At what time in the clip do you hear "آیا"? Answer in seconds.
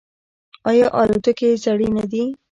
0.69-0.85